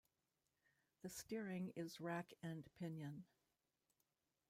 The 1.03 1.09
steering 1.09 1.73
is 1.75 2.01
rack 2.01 2.33
and 2.41 2.65
pinion. 2.79 3.25